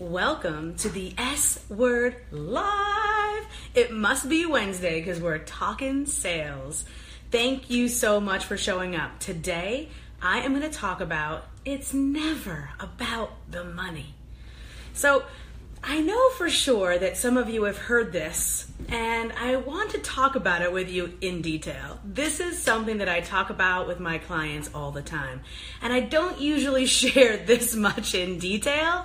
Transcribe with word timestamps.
Welcome 0.00 0.76
to 0.76 0.88
the 0.88 1.12
S 1.18 1.62
Word 1.68 2.16
Live. 2.30 3.46
It 3.74 3.92
must 3.92 4.30
be 4.30 4.46
Wednesday 4.46 4.98
because 4.98 5.20
we're 5.20 5.40
talking 5.40 6.06
sales. 6.06 6.86
Thank 7.30 7.68
you 7.68 7.86
so 7.86 8.18
much 8.18 8.46
for 8.46 8.56
showing 8.56 8.96
up. 8.96 9.18
Today, 9.18 9.90
I 10.22 10.38
am 10.38 10.54
going 10.54 10.62
to 10.62 10.74
talk 10.74 11.02
about 11.02 11.44
it's 11.66 11.92
never 11.92 12.70
about 12.80 13.32
the 13.50 13.62
money. 13.62 14.14
So, 14.94 15.24
I 15.84 16.00
know 16.00 16.30
for 16.30 16.48
sure 16.48 16.98
that 16.98 17.18
some 17.18 17.36
of 17.36 17.50
you 17.50 17.64
have 17.64 17.76
heard 17.76 18.10
this, 18.10 18.72
and 18.88 19.34
I 19.34 19.56
want 19.56 19.90
to 19.90 19.98
talk 19.98 20.34
about 20.34 20.62
it 20.62 20.72
with 20.72 20.88
you 20.88 21.12
in 21.20 21.42
detail. 21.42 22.00
This 22.06 22.40
is 22.40 22.58
something 22.58 22.98
that 22.98 23.08
I 23.10 23.20
talk 23.20 23.50
about 23.50 23.86
with 23.86 24.00
my 24.00 24.16
clients 24.16 24.70
all 24.74 24.92
the 24.92 25.02
time, 25.02 25.42
and 25.82 25.92
I 25.92 26.00
don't 26.00 26.40
usually 26.40 26.86
share 27.00 27.36
this 27.36 27.74
much 27.74 28.14
in 28.14 28.38
detail 28.38 29.04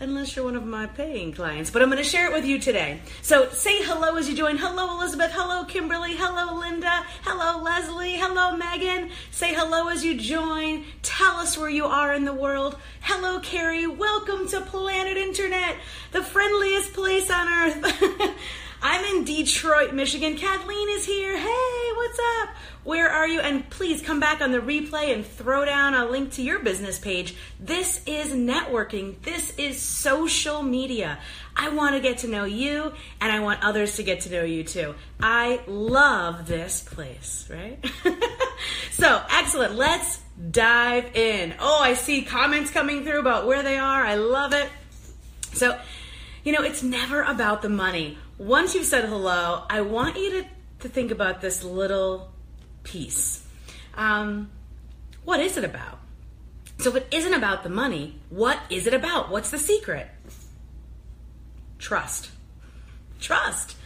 unless 0.00 0.36
you're 0.36 0.44
one 0.44 0.56
of 0.56 0.66
my 0.66 0.86
paying 0.86 1.32
clients. 1.32 1.70
But 1.70 1.82
I'm 1.82 1.88
going 1.88 2.02
to 2.02 2.08
share 2.08 2.26
it 2.26 2.32
with 2.32 2.44
you 2.44 2.58
today. 2.58 3.00
So 3.22 3.48
say 3.50 3.82
hello 3.82 4.16
as 4.16 4.28
you 4.28 4.36
join. 4.36 4.58
Hello, 4.58 4.98
Elizabeth. 4.98 5.32
Hello, 5.32 5.64
Kimberly. 5.64 6.16
Hello, 6.16 6.58
Linda. 6.58 7.04
Hello, 7.22 7.62
Leslie. 7.62 8.16
Hello, 8.16 8.56
Megan. 8.56 9.10
Say 9.30 9.54
hello 9.54 9.88
as 9.88 10.04
you 10.04 10.16
join. 10.18 10.84
Tell 11.02 11.36
us 11.36 11.56
where 11.56 11.70
you 11.70 11.86
are 11.86 12.12
in 12.12 12.24
the 12.24 12.34
world. 12.34 12.76
Hello, 13.00 13.40
Carrie. 13.40 13.86
Welcome 13.86 14.48
to 14.48 14.60
Planet 14.60 15.16
Internet, 15.16 15.76
the 16.12 16.22
friendliest 16.22 16.92
place 16.92 17.30
on 17.30 17.48
earth. 17.48 18.32
I'm 18.82 19.04
in 19.16 19.24
Detroit, 19.24 19.94
Michigan. 19.94 20.36
Kathleen 20.36 20.88
is 20.90 21.06
here. 21.06 21.36
Hey, 21.36 21.90
what's 21.94 22.18
up? 22.40 22.50
Where 22.84 23.10
are 23.10 23.26
you? 23.26 23.40
And 23.40 23.68
please 23.70 24.02
come 24.02 24.20
back 24.20 24.40
on 24.40 24.52
the 24.52 24.60
replay 24.60 25.12
and 25.12 25.26
throw 25.26 25.64
down 25.64 25.94
a 25.94 26.06
link 26.06 26.32
to 26.32 26.42
your 26.42 26.60
business 26.60 26.98
page. 26.98 27.34
This 27.58 28.00
is 28.06 28.32
networking. 28.32 29.20
This 29.22 29.56
is 29.56 29.80
social 29.80 30.62
media. 30.62 31.18
I 31.56 31.70
want 31.70 31.94
to 31.94 32.00
get 32.00 32.18
to 32.18 32.28
know 32.28 32.44
you 32.44 32.92
and 33.20 33.32
I 33.32 33.40
want 33.40 33.64
others 33.64 33.96
to 33.96 34.02
get 34.02 34.20
to 34.22 34.30
know 34.30 34.44
you 34.44 34.62
too. 34.62 34.94
I 35.20 35.60
love 35.66 36.46
this 36.46 36.82
place, 36.82 37.48
right? 37.50 37.84
so, 38.92 39.22
excellent. 39.30 39.74
Let's 39.74 40.20
dive 40.50 41.16
in. 41.16 41.54
Oh, 41.58 41.80
I 41.82 41.94
see 41.94 42.22
comments 42.22 42.70
coming 42.70 43.04
through 43.04 43.20
about 43.20 43.46
where 43.46 43.62
they 43.62 43.78
are. 43.78 44.04
I 44.04 44.16
love 44.16 44.52
it. 44.52 44.68
So, 45.54 45.78
you 46.44 46.52
know, 46.52 46.62
it's 46.62 46.82
never 46.82 47.22
about 47.22 47.62
the 47.62 47.70
money. 47.70 48.18
Once 48.38 48.74
you've 48.74 48.84
said 48.84 49.04
hello, 49.04 49.64
I 49.70 49.80
want 49.80 50.16
you 50.16 50.30
to, 50.42 50.48
to 50.80 50.88
think 50.88 51.10
about 51.10 51.40
this 51.40 51.64
little 51.64 52.32
piece. 52.82 53.46
Um, 53.94 54.50
what 55.24 55.40
is 55.40 55.56
it 55.56 55.64
about? 55.64 56.00
So, 56.78 56.90
if 56.90 56.96
it 56.96 57.08
isn't 57.10 57.32
about 57.32 57.62
the 57.62 57.70
money, 57.70 58.20
what 58.28 58.58
is 58.68 58.86
it 58.86 58.92
about? 58.92 59.30
What's 59.30 59.50
the 59.50 59.58
secret? 59.58 60.08
Trust. 61.78 62.30
Trust. 63.20 63.76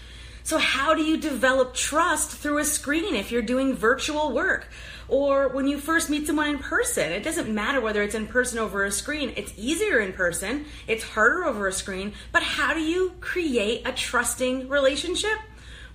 So, 0.43 0.59
how 0.59 0.95
do 0.95 1.03
you 1.03 1.17
develop 1.17 1.75
trust 1.75 2.33
through 2.33 2.59
a 2.59 2.65
screen 2.65 3.15
if 3.15 3.31
you're 3.31 3.43
doing 3.43 3.75
virtual 3.75 4.33
work? 4.33 4.69
Or 5.11 5.49
when 5.49 5.67
you 5.67 5.79
first 5.79 6.09
meet 6.09 6.29
someone 6.29 6.51
in 6.51 6.59
person, 6.61 7.11
it 7.11 7.25
doesn't 7.25 7.53
matter 7.53 7.81
whether 7.81 8.01
it's 8.01 8.15
in 8.15 8.29
person 8.29 8.61
over 8.61 8.85
a 8.85 8.93
screen. 8.93 9.33
It's 9.37 9.53
easier 9.57 9.99
in 9.99 10.13
person, 10.13 10.67
it's 10.87 11.03
harder 11.03 11.45
over 11.45 11.67
a 11.67 11.73
screen, 11.73 12.13
but 12.31 12.45
how 12.45 12.75
do 12.75 12.81
you 12.81 13.15
create 13.21 13.83
a 13.85 13.91
trusting 13.91 14.69
relationship? 14.69 15.37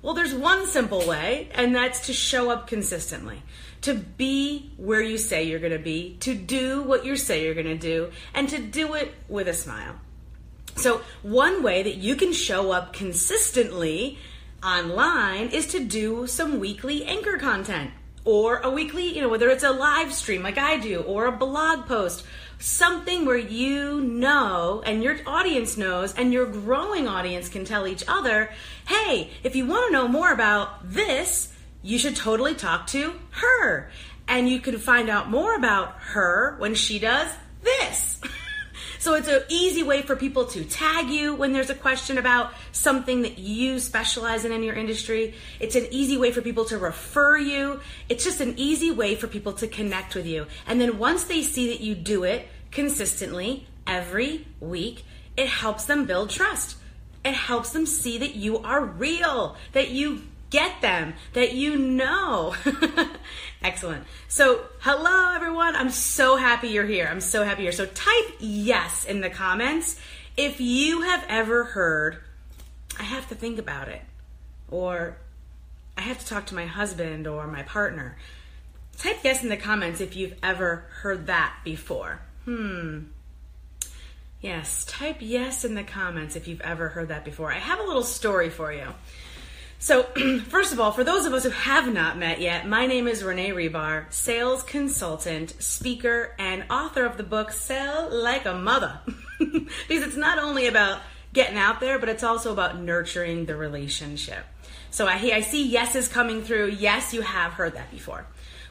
Well, 0.02 0.16
there's 0.16 0.33
one 0.33 0.67
simple 0.67 1.07
way, 1.07 1.47
and 1.53 1.73
that's 1.73 2.07
to 2.07 2.13
show 2.13 2.52
up 2.52 2.67
consistently. 2.67 3.41
To 3.83 3.94
be 3.94 4.73
where 4.75 5.02
you 5.02 5.17
say 5.17 5.44
you're 5.44 5.59
going 5.59 5.72
to 5.72 5.79
be, 5.79 6.17
to 6.19 6.35
do 6.35 6.83
what 6.83 7.05
you 7.05 7.16
say 7.16 7.45
you're 7.45 7.53
going 7.53 7.66
to 7.67 7.77
do, 7.77 8.11
and 8.33 8.50
to 8.50 8.59
do 8.59 8.95
it 8.95 9.13
with 9.29 9.47
a 9.47 9.53
smile. 9.53 9.95
So, 10.75 11.02
one 11.23 11.63
way 11.63 11.83
that 11.83 11.95
you 11.95 12.17
can 12.17 12.33
show 12.33 12.72
up 12.72 12.91
consistently 12.91 14.19
online 14.61 15.47
is 15.47 15.67
to 15.67 15.79
do 15.79 16.27
some 16.27 16.59
weekly 16.59 17.05
anchor 17.05 17.38
content 17.38 17.91
or 18.25 18.58
a 18.58 18.69
weekly, 18.69 19.16
you 19.16 19.22
know, 19.22 19.30
whether 19.30 19.50
it's 19.50 19.63
a 19.63 19.72
live 19.72 20.13
stream 20.13 20.41
like 20.41 20.58
I 20.58 20.78
do 20.78 21.02
or 21.02 21.28
a 21.28 21.31
blog 21.31 21.86
post, 21.86 22.25
something 22.59 23.25
where 23.25 23.38
you 23.38 24.02
know 24.02 24.81
and 24.86 25.03
your 25.03 25.18
audience 25.28 25.78
knows 25.78 26.13
and 26.16 26.34
your 26.34 26.47
growing 26.47 27.08
audience 27.08 27.47
can 27.47 27.63
tell 27.63 27.88
each 27.88 28.03
other, 28.08 28.52
hey, 28.88 29.30
if 29.44 29.56
you 29.56 29.66
want 29.66 29.88
to 29.88 29.94
know 29.94 30.08
more 30.08 30.31
about 30.31 30.91
this, 30.91 31.53
you 31.84 32.00
should 32.00 32.16
totally 32.16 32.56
talk 32.56 32.88
to 32.88 33.13
her. 33.30 33.91
And 34.28 34.50
you 34.50 34.59
can 34.59 34.80
find 34.80 35.07
out 35.07 35.30
more 35.30 35.56
about 35.56 36.00
her 36.00 36.56
when 36.57 36.74
she 36.74 36.97
does 36.97 37.30
this. 37.62 38.19
So 39.00 39.13
it's 39.16 39.28
an 39.28 39.44
easy 39.50 39.83
way 39.83 40.01
for 40.01 40.16
people 40.16 40.45
to 40.47 40.63
tag 40.63 41.09
you 41.09 41.35
when 41.35 41.53
there's 41.53 41.69
a 41.69 41.75
question 41.75 42.17
about 42.17 42.53
something 42.72 43.22
that 43.23 43.38
you 43.38 43.79
specialize 43.79 44.45
in 44.45 44.51
in 44.51 44.63
your 44.63 44.75
industry. 44.75 45.33
It's 45.59 45.75
an 45.75 45.88
easy 45.91 46.17
way 46.17 46.31
for 46.31 46.41
people 46.41 46.66
to 46.66 46.78
refer 46.78 47.38
you. 47.38 47.79
It's 48.09 48.23
just 48.23 48.41
an 48.41 48.56
easy 48.57 48.91
way 48.91 49.16
for 49.16 49.28
people 49.28 49.53
to 49.53 49.67
connect 49.67 50.16
with 50.16 50.25
you. 50.25 50.47
And 50.67 50.79
then 50.79 50.97
once 50.97 51.25
they 51.25 51.41
see 51.41 51.69
that 51.69 51.81
you 51.81 51.95
do 51.95 52.23
it 52.23 52.47
consistently 52.72 53.67
every 53.88 54.47
week, 54.59 55.03
it 55.38 55.47
helps 55.47 55.85
them 55.85 56.06
build 56.06 56.29
trust. 56.29 56.77
It 57.23 57.33
helps 57.33 57.72
them 57.72 57.85
see 57.85 58.19
that 58.19 58.35
you 58.35 58.59
are 58.59 58.85
real, 58.85 59.57
that 59.73 59.89
you 59.89 60.22
get 60.50 60.81
them, 60.81 61.13
that 61.33 61.53
you 61.53 61.78
know. 61.78 62.56
Excellent. 63.63 64.06
So, 64.28 64.61
hello 64.79 65.33
everyone. 65.35 65.75
I'm 65.75 65.89
so 65.89 66.35
happy 66.35 66.69
you're 66.69 66.85
here. 66.85 67.07
I'm 67.09 67.22
so 67.22 67.44
happy 67.44 67.63
you're 67.63 67.72
here. 67.72 67.85
So, 67.85 67.91
type 67.94 68.35
yes 68.39 69.06
in 69.06 69.22
the 69.22 69.29
comments 69.29 70.00
if 70.38 70.59
you 70.59 71.01
have 71.01 71.25
ever 71.29 71.63
heard, 71.63 72.17
I 73.00 73.03
have 73.03 73.29
to 73.29 73.35
think 73.35 73.57
about 73.57 73.88
it, 73.88 74.01
or 74.69 75.17
I 75.97 76.01
have 76.01 76.19
to 76.19 76.25
talk 76.25 76.47
to 76.47 76.56
my 76.56 76.66
husband 76.66 77.27
or 77.27 77.47
my 77.47 77.63
partner. 77.63 78.17
Type 78.97 79.17
yes 79.23 79.44
in 79.44 79.50
the 79.50 79.57
comments 79.57 80.01
if 80.01 80.16
you've 80.16 80.35
ever 80.44 80.85
heard 81.01 81.27
that 81.27 81.56
before. 81.63 82.22
Hmm. 82.45 83.06
Yes, 84.41 84.85
type 84.85 85.17
yes 85.19 85.66
in 85.66 85.73
the 85.73 85.83
comments 85.83 86.35
if 86.35 86.47
you've 86.47 86.62
ever 86.62 86.89
heard 86.89 87.07
that 87.07 87.25
before. 87.25 87.51
I 87.51 87.57
have 87.57 87.79
a 87.79 87.83
little 87.83 88.03
story 88.03 88.50
for 88.50 88.72
you. 88.72 88.88
So, 89.85 90.01
first 90.50 90.73
of 90.73 90.79
all, 90.79 90.91
for 90.91 91.03
those 91.03 91.28
of 91.28 91.34
us 91.34 91.44
who 91.44 91.51
have 91.51 91.94
not 91.94 92.18
met 92.18 92.41
yet, 92.41 92.68
my 92.68 92.88
name 92.88 93.07
is 93.07 93.23
Renee 93.23 93.51
Rebar, 93.51 94.12
sales 94.12 94.63
consultant, 94.63 95.53
speaker, 95.62 96.34
and 96.40 96.66
author 96.72 97.06
of 97.06 97.18
the 97.18 97.23
book 97.23 97.51
Sell 97.51 98.09
Like 98.12 98.47
a 98.47 98.56
Mother. 98.56 99.00
because 99.38 99.68
it's 99.88 100.16
not 100.16 100.40
only 100.40 100.66
about 100.66 101.01
getting 101.34 101.59
out 101.59 101.81
there, 101.81 102.00
but 102.00 102.09
it's 102.09 102.24
also 102.24 102.51
about 102.51 102.79
nurturing 102.79 103.45
the 103.45 103.56
relationship. 103.56 104.44
So 104.90 105.06
I, 105.06 105.18
I 105.31 105.41
see 105.41 105.68
yeses 105.68 106.07
coming 106.07 106.41
through. 106.41 106.69
Yes, 106.79 107.13
you 107.13 107.22
have 107.22 107.53
heard 107.53 107.75
that 107.75 107.91
before. 107.91 108.25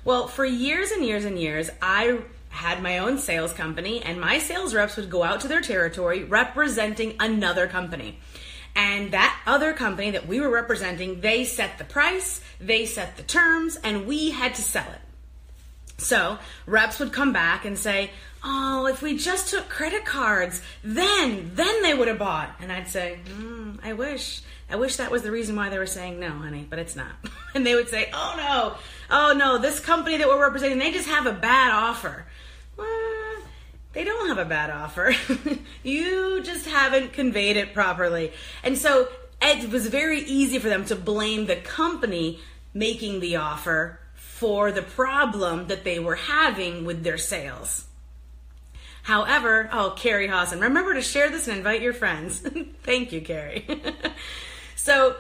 Well, 0.04 0.26
for 0.26 0.44
years 0.44 0.90
and 0.90 1.04
years 1.04 1.24
and 1.24 1.38
years, 1.38 1.70
I 1.80 2.22
had 2.48 2.82
my 2.82 2.98
own 2.98 3.18
sales 3.18 3.52
company, 3.52 4.02
and 4.02 4.20
my 4.20 4.40
sales 4.40 4.74
reps 4.74 4.96
would 4.96 5.10
go 5.10 5.22
out 5.22 5.42
to 5.42 5.48
their 5.48 5.60
territory 5.60 6.24
representing 6.24 7.14
another 7.20 7.68
company. 7.68 8.18
And 8.76 9.12
that 9.12 9.38
other 9.46 9.72
company 9.72 10.10
that 10.10 10.26
we 10.26 10.40
were 10.40 10.50
representing, 10.50 11.20
they 11.20 11.44
set 11.44 11.78
the 11.78 11.84
price, 11.84 12.40
they 12.60 12.86
set 12.86 13.16
the 13.16 13.22
terms, 13.22 13.76
and 13.76 14.06
we 14.06 14.30
had 14.30 14.54
to 14.56 14.62
sell 14.62 14.90
it. 14.90 15.00
So 15.98 16.38
reps 16.66 16.98
would 16.98 17.12
come 17.12 17.32
back 17.32 17.64
and 17.64 17.78
say, 17.78 18.10
"Oh, 18.42 18.86
if 18.86 19.00
we 19.00 19.16
just 19.16 19.48
took 19.48 19.68
credit 19.68 20.04
cards, 20.04 20.60
then 20.82 21.52
then 21.54 21.82
they 21.82 21.94
would 21.94 22.08
have 22.08 22.18
bought." 22.18 22.56
And 22.60 22.72
I'd 22.72 22.88
say, 22.88 23.20
mm, 23.26 23.78
"I 23.82 23.92
wish, 23.92 24.42
I 24.68 24.76
wish 24.76 24.96
that 24.96 25.12
was 25.12 25.22
the 25.22 25.30
reason 25.30 25.54
why 25.54 25.68
they 25.68 25.78
were 25.78 25.86
saying 25.86 26.18
no, 26.18 26.30
honey, 26.30 26.66
but 26.68 26.80
it's 26.80 26.96
not." 26.96 27.12
and 27.54 27.64
they 27.64 27.76
would 27.76 27.88
say, 27.88 28.10
"Oh 28.12 28.34
no, 28.36 28.76
oh 29.10 29.34
no, 29.34 29.58
this 29.58 29.78
company 29.78 30.16
that 30.16 30.26
we're 30.26 30.40
representing, 30.40 30.78
they 30.78 30.92
just 30.92 31.08
have 31.08 31.26
a 31.26 31.32
bad 31.32 31.72
offer." 31.72 32.26
They 33.94 34.04
don't 34.04 34.28
have 34.28 34.38
a 34.38 34.44
bad 34.44 34.70
offer. 34.70 35.14
you 35.82 36.42
just 36.42 36.66
haven't 36.66 37.12
conveyed 37.12 37.56
it 37.56 37.72
properly. 37.72 38.32
And 38.62 38.76
so 38.76 39.08
it 39.40 39.70
was 39.70 39.86
very 39.86 40.20
easy 40.20 40.58
for 40.58 40.68
them 40.68 40.84
to 40.86 40.96
blame 40.96 41.46
the 41.46 41.56
company 41.56 42.40
making 42.72 43.20
the 43.20 43.36
offer 43.36 44.00
for 44.14 44.72
the 44.72 44.82
problem 44.82 45.68
that 45.68 45.84
they 45.84 45.98
were 45.98 46.16
having 46.16 46.84
with 46.84 47.04
their 47.04 47.18
sales. 47.18 47.86
However, 49.04 49.68
oh, 49.72 49.94
Carrie 49.96 50.26
Hawson, 50.26 50.60
remember 50.60 50.94
to 50.94 51.02
share 51.02 51.30
this 51.30 51.46
and 51.46 51.58
invite 51.58 51.82
your 51.82 51.92
friends. 51.92 52.38
Thank 52.82 53.12
you, 53.12 53.20
Carrie. 53.20 53.66
so, 54.76 55.14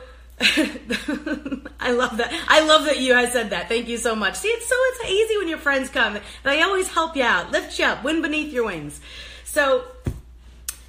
I 1.80 1.92
love 1.92 2.18
that. 2.18 2.32
I 2.48 2.64
love 2.66 2.84
that 2.84 2.98
you 3.00 3.12
guys 3.12 3.32
said 3.32 3.50
that. 3.50 3.68
Thank 3.68 3.88
you 3.88 3.96
so 3.96 4.14
much. 4.14 4.36
See, 4.36 4.48
it's 4.48 4.68
so 4.68 4.74
it's 4.78 5.10
easy 5.10 5.38
when 5.38 5.48
your 5.48 5.58
friends 5.58 5.88
come. 5.88 6.18
They 6.42 6.62
always 6.62 6.88
help 6.88 7.16
you 7.16 7.22
out, 7.22 7.50
lift 7.50 7.78
you 7.78 7.86
up, 7.86 8.04
win 8.04 8.20
beneath 8.20 8.52
your 8.52 8.66
wings. 8.66 9.00
So, 9.44 9.84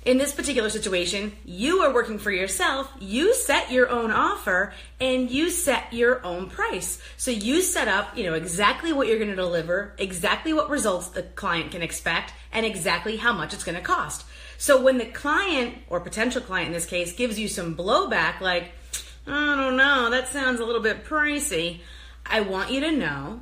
in 0.03 0.19
this 0.19 0.33
particular 0.33 0.69
situation, 0.69 1.31
you 1.45 1.79
are 1.79 1.93
working 1.93 2.19
for 2.19 2.31
yourself. 2.31 2.91
You 2.99 3.33
set 3.33 3.71
your 3.71 3.89
own 3.89 4.11
offer 4.11 4.73
and 5.01 5.31
you 5.31 5.49
set 5.49 5.91
your 5.91 6.23
own 6.23 6.47
price. 6.47 7.01
So 7.17 7.31
you 7.31 7.63
set 7.63 7.87
up, 7.87 8.15
you 8.15 8.23
know, 8.23 8.35
exactly 8.35 8.93
what 8.93 9.07
you're 9.07 9.17
going 9.17 9.31
to 9.31 9.35
deliver, 9.35 9.95
exactly 9.97 10.53
what 10.53 10.69
results 10.69 11.09
the 11.09 11.23
client 11.23 11.71
can 11.71 11.81
expect, 11.81 12.33
and 12.51 12.65
exactly 12.65 13.17
how 13.17 13.33
much 13.33 13.53
it's 13.53 13.63
going 13.63 13.77
to 13.77 13.81
cost. 13.81 14.25
So 14.59 14.79
when 14.79 14.99
the 14.99 15.05
client 15.05 15.75
or 15.89 15.99
potential 15.99 16.41
client 16.41 16.67
in 16.67 16.73
this 16.73 16.85
case 16.85 17.13
gives 17.13 17.39
you 17.39 17.47
some 17.47 17.75
blowback, 17.75 18.41
like, 18.41 18.71
I 19.27 19.55
don't 19.55 19.77
know, 19.77 20.09
that 20.11 20.27
sounds 20.27 20.59
a 20.59 20.65
little 20.65 20.81
bit 20.81 21.05
pricey, 21.05 21.79
I 22.25 22.41
want 22.41 22.71
you 22.71 22.81
to 22.81 22.91
know 22.91 23.41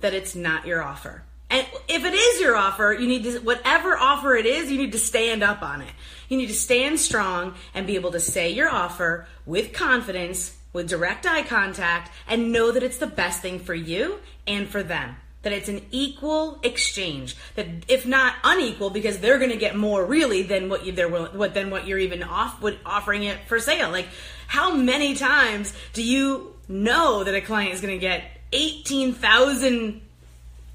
that 0.00 0.14
it's 0.14 0.34
not 0.34 0.66
your 0.66 0.82
offer. 0.82 1.22
And 1.50 1.66
if 1.88 2.04
it 2.04 2.14
is 2.14 2.40
your 2.40 2.56
offer, 2.56 2.96
you 2.98 3.08
need 3.08 3.24
to, 3.24 3.38
whatever 3.40 3.96
offer 3.96 4.36
it 4.36 4.46
is, 4.46 4.70
you 4.70 4.78
need 4.78 4.92
to 4.92 4.98
stand 4.98 5.42
up 5.42 5.62
on 5.62 5.82
it. 5.82 5.90
You 6.28 6.36
need 6.36 6.46
to 6.46 6.54
stand 6.54 7.00
strong 7.00 7.54
and 7.74 7.86
be 7.86 7.96
able 7.96 8.12
to 8.12 8.20
say 8.20 8.50
your 8.50 8.68
offer 8.68 9.26
with 9.46 9.72
confidence, 9.72 10.56
with 10.72 10.88
direct 10.88 11.26
eye 11.26 11.42
contact, 11.42 12.12
and 12.28 12.52
know 12.52 12.70
that 12.70 12.84
it's 12.84 12.98
the 12.98 13.06
best 13.08 13.42
thing 13.42 13.58
for 13.58 13.74
you 13.74 14.20
and 14.46 14.68
for 14.68 14.84
them. 14.84 15.16
That 15.42 15.52
it's 15.52 15.68
an 15.68 15.80
equal 15.90 16.58
exchange. 16.62 17.36
That 17.54 17.66
if 17.88 18.06
not 18.06 18.34
unequal, 18.44 18.90
because 18.90 19.20
they're 19.20 19.38
going 19.38 19.50
to 19.50 19.56
get 19.56 19.74
more 19.74 20.04
really 20.04 20.42
than 20.42 20.68
what 20.68 20.84
you 20.84 20.92
they're 20.92 21.08
what 21.08 21.54
than 21.54 21.70
what 21.70 21.86
you're 21.86 21.98
even 21.98 22.22
off 22.22 22.60
with 22.60 22.76
offering 22.84 23.24
it 23.24 23.38
for 23.46 23.58
sale. 23.58 23.90
Like, 23.90 24.08
how 24.46 24.74
many 24.74 25.14
times 25.14 25.72
do 25.92 26.02
you 26.02 26.54
know 26.68 27.24
that 27.24 27.34
a 27.34 27.40
client 27.40 27.72
is 27.74 27.80
going 27.80 27.94
to 27.94 28.00
get 28.00 28.24
eighteen 28.52 29.14
thousand 29.14 30.02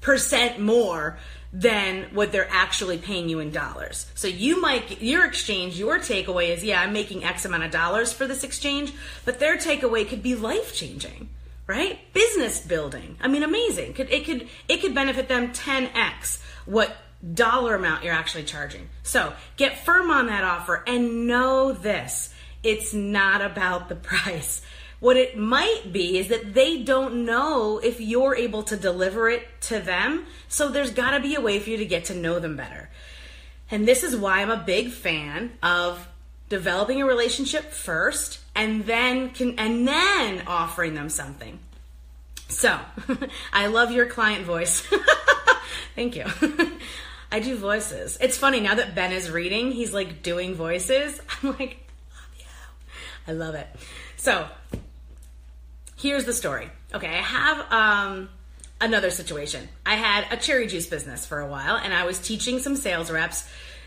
percent 0.00 0.58
more 0.58 1.18
than 1.52 2.04
what 2.12 2.32
they're 2.32 2.48
actually 2.50 2.98
paying 2.98 3.28
you 3.28 3.38
in 3.40 3.50
dollars. 3.50 4.10
So 4.14 4.28
you 4.28 4.60
might 4.60 5.00
your 5.00 5.24
exchange, 5.24 5.78
your 5.78 5.98
takeaway 5.98 6.50
is, 6.50 6.62
yeah, 6.62 6.82
I'm 6.82 6.92
making 6.92 7.24
X 7.24 7.44
amount 7.44 7.62
of 7.62 7.70
dollars 7.70 8.12
for 8.12 8.26
this 8.26 8.44
exchange, 8.44 8.92
but 9.24 9.38
their 9.38 9.56
takeaway 9.56 10.06
could 10.06 10.22
be 10.22 10.34
life 10.34 10.74
changing, 10.74 11.30
right? 11.66 11.98
Business 12.12 12.60
building. 12.60 13.16
I 13.20 13.28
mean, 13.28 13.42
amazing. 13.42 13.94
Could 13.94 14.10
it 14.10 14.24
could 14.24 14.48
it 14.68 14.80
could 14.80 14.94
benefit 14.94 15.28
them 15.28 15.52
10x 15.52 16.40
what 16.64 16.96
dollar 17.34 17.74
amount 17.74 18.04
you're 18.04 18.14
actually 18.14 18.44
charging. 18.44 18.88
So 19.02 19.32
get 19.56 19.84
firm 19.84 20.10
on 20.10 20.26
that 20.26 20.44
offer 20.44 20.82
and 20.86 21.26
know 21.26 21.72
this. 21.72 22.32
It's 22.62 22.92
not 22.92 23.40
about 23.42 23.88
the 23.88 23.96
price. 23.96 24.62
What 24.98 25.16
it 25.16 25.36
might 25.36 25.92
be 25.92 26.18
is 26.18 26.28
that 26.28 26.54
they 26.54 26.82
don't 26.82 27.26
know 27.26 27.78
if 27.78 28.00
you're 28.00 28.34
able 28.34 28.62
to 28.64 28.76
deliver 28.76 29.28
it 29.28 29.46
to 29.62 29.78
them. 29.78 30.24
So 30.48 30.68
there's 30.68 30.90
got 30.90 31.10
to 31.10 31.20
be 31.20 31.34
a 31.34 31.40
way 31.40 31.60
for 31.60 31.70
you 31.70 31.76
to 31.78 31.84
get 31.84 32.06
to 32.06 32.14
know 32.14 32.38
them 32.38 32.56
better. 32.56 32.88
And 33.70 33.86
this 33.86 34.02
is 34.02 34.16
why 34.16 34.40
I'm 34.40 34.50
a 34.50 34.56
big 34.56 34.90
fan 34.90 35.52
of 35.62 36.08
developing 36.48 37.02
a 37.02 37.06
relationship 37.06 37.72
first 37.72 38.38
and 38.56 38.86
then 38.86 39.30
can, 39.30 39.58
and 39.58 39.86
then 39.86 40.42
offering 40.46 40.94
them 40.94 41.08
something. 41.10 41.60
So, 42.48 42.78
I 43.52 43.66
love 43.66 43.92
your 43.92 44.06
client 44.06 44.44
voice. 44.44 44.80
Thank 45.94 46.16
you. 46.16 46.24
I 47.32 47.40
do 47.40 47.56
voices. 47.56 48.16
It's 48.20 48.36
funny 48.36 48.60
now 48.60 48.74
that 48.76 48.94
Ben 48.94 49.12
is 49.12 49.30
reading, 49.30 49.72
he's 49.72 49.92
like 49.92 50.22
doing 50.22 50.54
voices. 50.54 51.20
I'm 51.42 51.50
like, 51.50 51.86
love 52.10 52.38
you. 52.38 52.46
I 53.28 53.32
love 53.32 53.54
it. 53.54 53.68
So, 54.16 54.46
here's 55.96 56.24
the 56.24 56.32
story. 56.32 56.70
Okay, 56.94 57.08
I 57.08 57.22
have 57.22 57.72
um, 57.72 58.28
another 58.80 59.10
situation. 59.10 59.68
I 59.84 59.96
had 59.96 60.32
a 60.32 60.36
cherry 60.36 60.66
juice 60.66 60.86
business 60.86 61.26
for 61.26 61.40
a 61.40 61.46
while, 61.46 61.76
and 61.76 61.92
I 61.92 62.06
was 62.06 62.18
teaching 62.18 62.60
some 62.60 62.76
sales 62.76 63.10
reps 63.10 63.46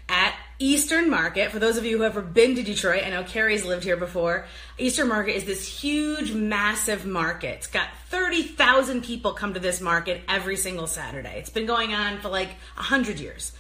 at 0.10 0.36
Eastern 0.60 1.10
Market. 1.10 1.52
For 1.52 1.60
those 1.60 1.78
of 1.78 1.86
you 1.86 1.98
who 1.98 2.04
have 2.04 2.18
ever 2.18 2.22
been 2.22 2.56
to 2.56 2.64
Detroit, 2.64 3.04
I 3.06 3.10
know 3.10 3.24
Carrie's 3.24 3.64
lived 3.64 3.86
here 3.86 3.96
before. 3.96 4.46
Eastern 4.78 5.08
Market 5.08 5.38
is 5.38 5.46
this 5.46 5.66
huge, 5.66 6.34
massive 6.34 7.06
market. 7.06 7.56
It's 7.56 7.68
got 7.68 7.88
30,000 8.10 9.02
people 9.02 9.32
come 9.32 9.54
to 9.54 9.60
this 9.62 9.80
market 9.80 10.22
every 10.28 10.58
single 10.58 10.86
Saturday. 10.86 11.40
It's 11.40 11.50
been 11.50 11.66
going 11.66 11.94
on 11.94 12.20
for 12.20 12.28
like 12.28 12.50
100 12.76 13.22
years. 13.22 13.54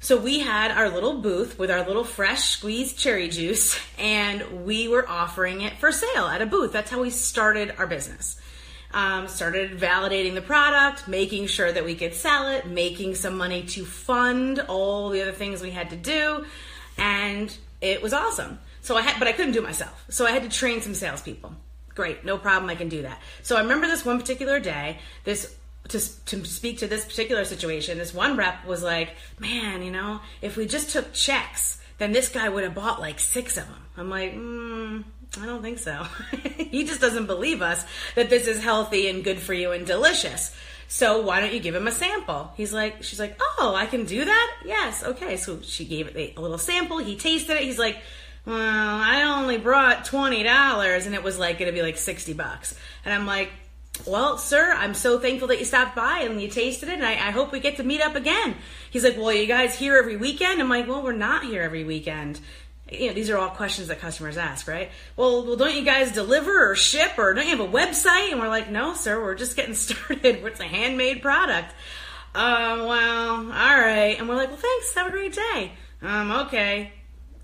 So 0.00 0.16
we 0.16 0.40
had 0.40 0.72
our 0.72 0.90
little 0.90 1.20
booth 1.20 1.58
with 1.60 1.70
our 1.70 1.86
little 1.86 2.04
fresh 2.04 2.42
squeezed 2.48 2.98
cherry 2.98 3.28
juice, 3.28 3.78
and 3.96 4.66
we 4.66 4.88
were 4.88 5.08
offering 5.08 5.60
it 5.60 5.78
for 5.78 5.92
sale 5.92 6.26
at 6.26 6.42
a 6.42 6.46
booth. 6.46 6.72
That's 6.72 6.90
how 6.90 7.00
we 7.00 7.10
started 7.10 7.72
our 7.78 7.86
business. 7.86 8.40
Um, 8.92 9.28
started 9.28 9.78
validating 9.78 10.34
the 10.34 10.40
product, 10.40 11.06
making 11.06 11.48
sure 11.48 11.70
that 11.70 11.84
we 11.84 11.94
could 11.96 12.14
sell 12.14 12.48
it, 12.48 12.66
making 12.66 13.16
some 13.16 13.36
money 13.36 13.62
to 13.64 13.84
fund 13.84 14.60
all 14.60 15.10
the 15.10 15.20
other 15.20 15.32
things 15.32 15.60
we 15.60 15.70
had 15.70 15.90
to 15.90 15.96
do, 15.96 16.46
and 16.96 17.54
it 17.80 18.00
was 18.00 18.14
awesome. 18.14 18.58
So 18.80 18.96
I 18.96 19.02
had, 19.02 19.18
but 19.18 19.28
I 19.28 19.32
couldn't 19.32 19.52
do 19.52 19.58
it 19.58 19.64
myself. 19.64 20.04
So 20.08 20.26
I 20.26 20.30
had 20.30 20.44
to 20.44 20.48
train 20.48 20.80
some 20.80 20.94
salespeople. 20.94 21.52
Great, 21.94 22.24
no 22.24 22.38
problem. 22.38 22.70
I 22.70 22.74
can 22.74 22.88
do 22.88 23.02
that. 23.02 23.20
So 23.42 23.56
I 23.56 23.62
remember 23.62 23.86
this 23.86 24.04
one 24.04 24.18
particular 24.18 24.60
day. 24.60 24.98
This 25.24 25.56
to, 25.88 26.24
to 26.26 26.44
speak 26.44 26.78
to 26.78 26.86
this 26.86 27.04
particular 27.04 27.44
situation, 27.44 27.98
this 27.98 28.14
one 28.14 28.36
rep 28.36 28.64
was 28.66 28.82
like, 28.82 29.14
man, 29.38 29.82
you 29.82 29.90
know, 29.90 30.20
if 30.42 30.56
we 30.56 30.66
just 30.66 30.90
took 30.90 31.12
checks, 31.12 31.80
then 31.98 32.12
this 32.12 32.28
guy 32.28 32.48
would 32.48 32.64
have 32.64 32.74
bought 32.74 33.00
like 33.00 33.18
six 33.18 33.56
of 33.56 33.66
them. 33.66 33.82
I'm 33.96 34.10
like, 34.10 34.34
mm, 34.34 35.04
I 35.40 35.46
don't 35.46 35.62
think 35.62 35.78
so. 35.78 36.06
he 36.56 36.84
just 36.84 37.00
doesn't 37.00 37.26
believe 37.26 37.62
us 37.62 37.84
that 38.14 38.30
this 38.30 38.46
is 38.46 38.62
healthy 38.62 39.08
and 39.08 39.22
good 39.22 39.38
for 39.38 39.52
you 39.52 39.72
and 39.72 39.86
delicious. 39.86 40.56
So 40.88 41.22
why 41.22 41.40
don't 41.40 41.52
you 41.52 41.60
give 41.60 41.74
him 41.74 41.86
a 41.86 41.92
sample? 41.92 42.52
He's 42.56 42.72
like, 42.72 43.02
she's 43.02 43.18
like, 43.18 43.38
oh, 43.40 43.74
I 43.76 43.86
can 43.86 44.04
do 44.04 44.24
that? 44.24 44.56
Yes, 44.64 45.02
okay. 45.04 45.36
So 45.36 45.60
she 45.60 45.84
gave 45.84 46.14
it 46.14 46.34
a 46.36 46.40
little 46.40 46.58
sample. 46.58 46.98
He 46.98 47.16
tasted 47.16 47.56
it. 47.56 47.62
He's 47.62 47.78
like, 47.78 47.98
well, 48.46 48.56
I 48.56 49.22
only 49.22 49.58
brought 49.58 50.04
$20 50.06 51.06
and 51.06 51.14
it 51.14 51.22
was 51.22 51.38
like, 51.38 51.58
going 51.58 51.70
to 51.70 51.76
be 51.76 51.82
like 51.82 51.96
60 51.96 52.32
bucks. 52.34 52.78
And 53.04 53.12
I'm 53.12 53.26
like, 53.26 53.50
well, 54.04 54.38
sir, 54.38 54.72
I'm 54.72 54.94
so 54.94 55.18
thankful 55.18 55.48
that 55.48 55.58
you 55.58 55.64
stopped 55.64 55.96
by 55.96 56.20
and 56.20 56.40
you 56.40 56.48
tasted 56.48 56.88
it, 56.88 56.96
and 56.96 57.06
I, 57.06 57.12
I, 57.12 57.30
hope 57.30 57.50
we 57.50 57.60
get 57.60 57.76
to 57.78 57.82
meet 57.82 58.02
up 58.02 58.14
again. 58.14 58.54
He's 58.90 59.04
like, 59.04 59.16
well, 59.16 59.32
you 59.32 59.46
guys 59.46 59.78
here 59.78 59.96
every 59.96 60.16
weekend? 60.16 60.60
I'm 60.60 60.68
like, 60.68 60.86
well, 60.86 61.02
we're 61.02 61.12
not 61.12 61.44
here 61.44 61.62
every 61.62 61.84
weekend. 61.84 62.40
You 62.90 63.08
know, 63.08 63.14
these 63.14 63.30
are 63.30 63.36
all 63.36 63.50
questions 63.50 63.88
that 63.88 63.98
customers 63.98 64.36
ask, 64.36 64.68
right? 64.68 64.90
Well, 65.16 65.44
well, 65.44 65.56
don't 65.56 65.74
you 65.74 65.84
guys 65.84 66.12
deliver 66.12 66.70
or 66.70 66.76
ship 66.76 67.18
or 67.18 67.34
don't 67.34 67.46
you 67.46 67.56
have 67.56 67.66
a 67.66 67.72
website? 67.72 68.30
And 68.30 68.40
we're 68.40 68.48
like, 68.48 68.70
no, 68.70 68.94
sir, 68.94 69.20
we're 69.20 69.34
just 69.34 69.56
getting 69.56 69.74
started. 69.86 70.24
It's 70.24 70.60
a 70.60 70.64
handmade 70.64 71.20
product. 71.20 71.74
Um, 72.34 72.86
well, 72.86 73.34
all 73.36 73.78
right. 73.78 74.16
And 74.18 74.28
we're 74.28 74.36
like, 74.36 74.50
well, 74.50 74.58
thanks. 74.58 74.94
Have 74.94 75.08
a 75.08 75.10
great 75.10 75.32
day. 75.32 75.72
Um, 76.02 76.30
okay. 76.30 76.92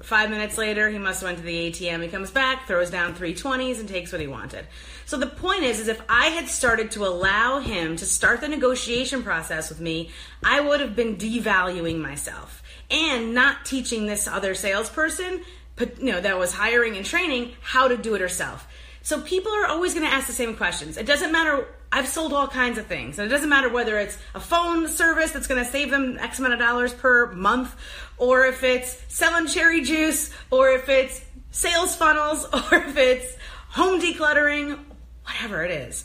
Five 0.03 0.31
minutes 0.31 0.59
later, 0.59 0.91
he 0.91 0.99
must 0.99 1.21
have 1.21 1.29
went 1.29 1.39
to 1.39 1.44
the 1.44 1.71
ATM. 1.71 2.03
He 2.03 2.09
comes 2.09 2.31
back, 2.31 2.67
throws 2.67 2.91
down 2.91 3.15
three 3.15 3.35
twenties, 3.35 3.79
and 3.79 3.89
takes 3.89 4.11
what 4.11 4.21
he 4.21 4.27
wanted. 4.27 4.67
So 5.06 5.17
the 5.17 5.29
point 5.29 5.62
is, 5.62 5.79
is 5.79 5.87
if 5.87 6.03
I 6.09 6.27
had 6.27 6.49
started 6.49 6.91
to 6.93 7.06
allow 7.06 7.61
him 7.61 7.97
to 7.97 8.05
start 8.05 8.41
the 8.41 8.49
negotiation 8.49 9.23
process 9.23 9.69
with 9.69 9.81
me, 9.81 10.11
I 10.43 10.61
would 10.61 10.81
have 10.81 10.97
been 10.97 11.17
devaluing 11.17 12.00
myself 12.00 12.62
and 12.90 13.34
not 13.34 13.64
teaching 13.64 14.06
this 14.06 14.26
other 14.26 14.55
salesperson, 14.55 15.43
you 15.79 16.12
know, 16.12 16.20
that 16.20 16.39
was 16.39 16.53
hiring 16.53 16.96
and 16.96 17.05
training 17.05 17.53
how 17.60 17.89
to 17.89 17.96
do 17.96 18.15
it 18.15 18.20
herself. 18.20 18.67
So 19.03 19.20
people 19.20 19.53
are 19.53 19.67
always 19.67 19.94
going 19.94 20.06
to 20.06 20.12
ask 20.12 20.29
the 20.29 20.32
same 20.32 20.56
questions. 20.56 20.96
It 20.96 21.06
doesn't 21.06 21.32
matter. 21.32 21.67
I've 21.91 22.06
sold 22.06 22.32
all 22.32 22.46
kinds 22.46 22.79
of 22.79 22.86
things. 22.86 23.19
And 23.19 23.27
it 23.27 23.34
doesn't 23.34 23.48
matter 23.48 23.69
whether 23.69 23.98
it's 23.98 24.17
a 24.34 24.41
phone 24.41 24.86
service 24.89 25.32
that's 25.32 25.48
going 25.48 25.62
to 25.62 25.70
save 25.70 25.91
them 25.91 26.19
X 26.19 26.39
amount 26.39 26.55
of 26.55 26.60
dollars 26.60 26.94
per 26.94 27.32
month, 27.32 27.74
or 28.17 28.46
if 28.46 28.62
it's 28.62 29.03
selling 29.08 29.48
cherry 29.48 29.82
juice, 29.82 30.31
or 30.51 30.70
if 30.70 30.89
it's 30.89 31.20
sales 31.51 31.96
funnels, 31.96 32.44
or 32.53 32.79
if 32.79 32.96
it's 32.96 33.36
home 33.70 34.01
decluttering, 34.01 34.79
whatever 35.24 35.65
it 35.65 35.72
is. 35.72 36.05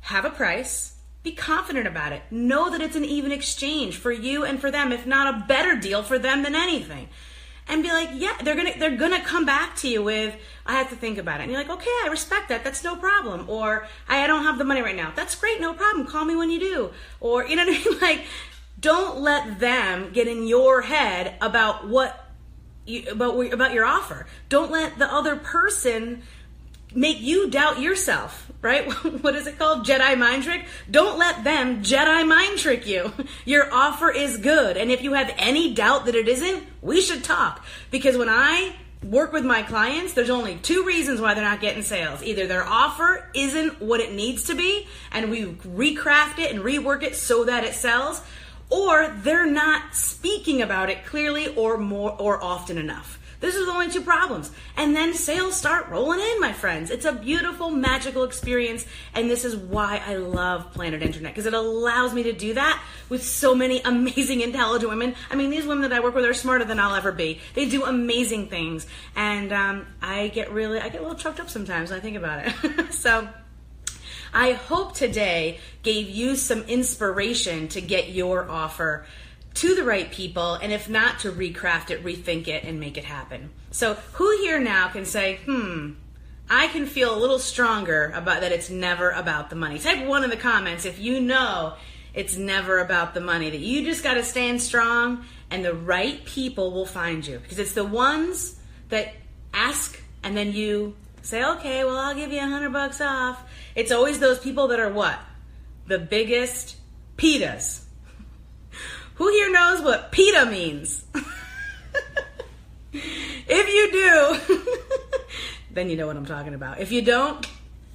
Have 0.00 0.24
a 0.24 0.30
price. 0.30 0.94
Be 1.22 1.32
confident 1.32 1.86
about 1.86 2.12
it. 2.12 2.22
Know 2.30 2.70
that 2.70 2.80
it's 2.80 2.96
an 2.96 3.04
even 3.04 3.32
exchange 3.32 3.96
for 3.96 4.12
you 4.12 4.44
and 4.44 4.60
for 4.60 4.70
them, 4.70 4.92
if 4.92 5.06
not 5.06 5.34
a 5.34 5.46
better 5.46 5.76
deal 5.76 6.02
for 6.02 6.18
them 6.18 6.42
than 6.42 6.54
anything 6.54 7.08
and 7.68 7.82
be 7.82 7.90
like, 7.90 8.10
yeah, 8.14 8.36
they're 8.42 8.56
gonna 8.56 8.72
they're 8.78 8.96
gonna 8.96 9.22
come 9.22 9.44
back 9.44 9.76
to 9.76 9.88
you 9.88 10.02
with, 10.02 10.34
I 10.66 10.74
have 10.74 10.88
to 10.90 10.96
think 10.96 11.18
about 11.18 11.40
it. 11.40 11.44
And 11.44 11.52
you're 11.52 11.60
like, 11.60 11.70
okay, 11.70 11.90
I 12.04 12.08
respect 12.10 12.48
that. 12.48 12.64
That's 12.64 12.82
no 12.82 12.96
problem. 12.96 13.48
Or 13.48 13.86
I 14.08 14.26
don't 14.26 14.44
have 14.44 14.58
the 14.58 14.64
money 14.64 14.80
right 14.80 14.96
now. 14.96 15.12
That's 15.14 15.34
great, 15.34 15.60
no 15.60 15.74
problem. 15.74 16.06
Call 16.06 16.24
me 16.24 16.34
when 16.34 16.50
you 16.50 16.60
do. 16.60 16.90
Or 17.20 17.44
you 17.46 17.56
know 17.56 17.66
what 17.66 17.76
I 17.76 17.90
mean? 17.90 18.00
Like, 18.00 18.24
don't 18.80 19.20
let 19.20 19.60
them 19.60 20.10
get 20.12 20.28
in 20.28 20.46
your 20.46 20.82
head 20.82 21.36
about 21.40 21.88
what 21.88 22.26
you, 22.86 23.04
about 23.10 23.52
about 23.52 23.74
your 23.74 23.84
offer. 23.84 24.26
Don't 24.48 24.70
let 24.70 24.98
the 24.98 25.12
other 25.12 25.36
person 25.36 26.22
make 26.94 27.20
you 27.20 27.50
doubt 27.50 27.80
yourself, 27.80 28.50
right? 28.62 28.90
what 29.22 29.34
is 29.34 29.46
it 29.46 29.58
called? 29.58 29.86
Jedi 29.86 30.16
mind 30.18 30.44
trick? 30.44 30.66
Don't 30.90 31.18
let 31.18 31.44
them 31.44 31.82
Jedi 31.82 32.26
mind 32.26 32.58
trick 32.58 32.86
you. 32.86 33.12
Your 33.44 33.72
offer 33.72 34.10
is 34.10 34.38
good. 34.38 34.76
And 34.76 34.90
if 34.90 35.02
you 35.02 35.12
have 35.14 35.32
any 35.38 35.74
doubt 35.74 36.06
that 36.06 36.14
it 36.14 36.28
isn't, 36.28 36.64
we 36.82 37.00
should 37.00 37.24
talk. 37.24 37.64
Because 37.90 38.16
when 38.16 38.28
I 38.28 38.74
work 39.04 39.32
with 39.32 39.44
my 39.44 39.62
clients, 39.62 40.12
there's 40.12 40.30
only 40.30 40.56
two 40.56 40.84
reasons 40.84 41.20
why 41.20 41.34
they're 41.34 41.44
not 41.44 41.60
getting 41.60 41.82
sales. 41.82 42.22
Either 42.22 42.46
their 42.46 42.64
offer 42.64 43.30
isn't 43.34 43.80
what 43.80 44.00
it 44.00 44.12
needs 44.12 44.44
to 44.44 44.54
be, 44.54 44.86
and 45.12 45.30
we 45.30 45.44
recraft 45.44 46.38
it 46.38 46.52
and 46.52 46.64
rework 46.64 47.02
it 47.02 47.14
so 47.14 47.44
that 47.44 47.64
it 47.64 47.74
sells, 47.74 48.20
or 48.70 49.08
they're 49.22 49.46
not 49.46 49.94
speaking 49.94 50.62
about 50.62 50.90
it 50.90 51.06
clearly 51.06 51.54
or 51.54 51.78
more 51.78 52.10
or 52.18 52.42
often 52.42 52.76
enough. 52.76 53.17
This 53.40 53.54
is 53.54 53.66
the 53.66 53.72
only 53.72 53.90
two 53.90 54.00
problems. 54.00 54.50
And 54.76 54.96
then 54.96 55.14
sales 55.14 55.56
start 55.56 55.88
rolling 55.88 56.20
in, 56.20 56.40
my 56.40 56.52
friends. 56.52 56.90
It's 56.90 57.04
a 57.04 57.12
beautiful, 57.12 57.70
magical 57.70 58.24
experience. 58.24 58.84
And 59.14 59.30
this 59.30 59.44
is 59.44 59.54
why 59.56 60.02
I 60.04 60.16
love 60.16 60.72
Planet 60.72 61.02
Internet 61.02 61.32
because 61.32 61.46
it 61.46 61.54
allows 61.54 62.12
me 62.12 62.24
to 62.24 62.32
do 62.32 62.54
that 62.54 62.82
with 63.08 63.22
so 63.22 63.54
many 63.54 63.80
amazing, 63.84 64.40
intelligent 64.40 64.90
women. 64.90 65.14
I 65.30 65.36
mean, 65.36 65.50
these 65.50 65.66
women 65.66 65.88
that 65.88 65.92
I 65.92 66.00
work 66.00 66.14
with 66.14 66.24
are 66.24 66.34
smarter 66.34 66.64
than 66.64 66.80
I'll 66.80 66.94
ever 66.94 67.12
be. 67.12 67.40
They 67.54 67.68
do 67.68 67.84
amazing 67.84 68.48
things. 68.48 68.86
And 69.14 69.52
um, 69.52 69.86
I 70.02 70.28
get 70.28 70.52
really, 70.52 70.80
I 70.80 70.88
get 70.88 71.00
a 71.00 71.02
little 71.02 71.18
choked 71.18 71.38
up 71.38 71.48
sometimes 71.48 71.90
when 71.90 71.98
I 72.00 72.02
think 72.02 72.16
about 72.16 72.46
it. 72.46 72.92
so, 72.92 73.28
I 74.32 74.52
hope 74.52 74.94
today 74.94 75.58
gave 75.82 76.10
you 76.10 76.36
some 76.36 76.62
inspiration 76.64 77.68
to 77.68 77.80
get 77.80 78.10
your 78.10 78.48
offer 78.50 79.06
to 79.54 79.74
the 79.74 79.84
right 79.84 80.10
people, 80.10 80.54
and 80.54 80.72
if 80.72 80.88
not, 80.88 81.20
to 81.20 81.32
recraft 81.32 81.90
it, 81.90 82.04
rethink 82.04 82.48
it, 82.48 82.64
and 82.64 82.78
make 82.78 82.96
it 82.96 83.04
happen. 83.04 83.50
So, 83.70 83.94
who 84.14 84.38
here 84.38 84.60
now 84.60 84.88
can 84.88 85.04
say, 85.04 85.40
hmm, 85.44 85.92
I 86.48 86.68
can 86.68 86.86
feel 86.86 87.14
a 87.14 87.18
little 87.18 87.38
stronger 87.38 88.12
about 88.14 88.40
that 88.42 88.52
it's 88.52 88.70
never 88.70 89.10
about 89.10 89.50
the 89.50 89.56
money? 89.56 89.78
Type 89.78 90.06
one 90.06 90.24
in 90.24 90.30
the 90.30 90.36
comments 90.36 90.84
if 90.84 90.98
you 90.98 91.20
know 91.20 91.74
it's 92.14 92.36
never 92.36 92.78
about 92.78 93.14
the 93.14 93.20
money, 93.20 93.50
that 93.50 93.60
you 93.60 93.84
just 93.84 94.02
got 94.02 94.14
to 94.14 94.24
stand 94.24 94.62
strong 94.62 95.24
and 95.50 95.64
the 95.64 95.74
right 95.74 96.24
people 96.24 96.72
will 96.72 96.86
find 96.86 97.26
you. 97.26 97.38
Because 97.38 97.58
it's 97.58 97.72
the 97.72 97.84
ones 97.84 98.58
that 98.88 99.14
ask 99.52 100.00
and 100.22 100.36
then 100.36 100.52
you 100.52 100.96
say, 101.22 101.44
okay, 101.44 101.84
well, 101.84 101.96
I'll 101.96 102.14
give 102.14 102.32
you 102.32 102.38
a 102.38 102.46
hundred 102.46 102.72
bucks 102.72 103.00
off. 103.00 103.42
It's 103.74 103.92
always 103.92 104.18
those 104.18 104.38
people 104.38 104.68
that 104.68 104.80
are 104.80 104.92
what? 104.92 105.18
The 105.86 105.98
biggest 105.98 106.76
pitas 107.16 107.84
who 109.18 109.28
here 109.30 109.50
knows 109.50 109.82
what 109.82 110.12
PITA 110.12 110.46
means? 110.46 111.04
if 112.92 113.68
you 113.68 113.92
do, 113.92 114.58
then 115.72 115.90
you 115.90 115.96
know 115.96 116.06
what 116.06 116.16
I'm 116.16 116.24
talking 116.24 116.54
about. 116.54 116.80
If 116.80 116.92
you 116.92 117.02
don't, 117.02 117.44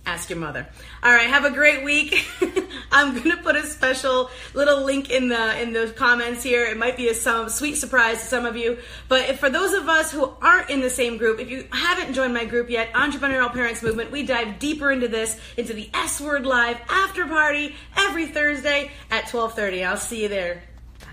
ask 0.06 0.30
your 0.30 0.38
mother. 0.38 0.68
All 1.02 1.14
right, 1.14 1.28
have 1.28 1.46
a 1.46 1.50
great 1.50 1.86
week. 1.86 2.28
I'm 2.92 3.18
gonna 3.18 3.38
put 3.38 3.56
a 3.56 3.64
special 3.64 4.30
little 4.54 4.84
link 4.84 5.10
in 5.10 5.30
the 5.30 5.62
in 5.62 5.72
the 5.72 5.94
comments 5.96 6.44
here. 6.44 6.66
It 6.66 6.78
might 6.78 6.98
be 6.98 7.08
a 7.08 7.14
some 7.14 7.48
sweet 7.48 7.76
surprise 7.76 8.20
to 8.20 8.26
some 8.26 8.46
of 8.46 8.58
you, 8.58 8.78
but 9.08 9.30
if, 9.30 9.40
for 9.40 9.50
those 9.50 9.74
of 9.74 9.88
us 9.88 10.12
who 10.12 10.30
aren't 10.42 10.70
in 10.70 10.82
the 10.82 10.90
same 10.90 11.18
group, 11.18 11.40
if 11.40 11.50
you 11.50 11.68
haven't 11.72 12.14
joined 12.14 12.34
my 12.34 12.44
group 12.44 12.70
yet, 12.70 12.92
Entrepreneurial 12.92 13.52
Parents 13.54 13.82
Movement, 13.82 14.12
we 14.12 14.26
dive 14.26 14.60
deeper 14.60 14.92
into 14.92 15.08
this 15.08 15.40
into 15.56 15.74
the 15.74 15.90
S 15.94 16.20
Word 16.20 16.46
Live 16.46 16.82
after 16.90 17.26
party 17.26 17.76
every 17.96 18.28
Thursday 18.28 18.92
at 19.10 19.26
12:30. 19.28 19.86
I'll 19.86 19.96
see 19.96 20.24
you 20.24 20.28
there. 20.28 20.64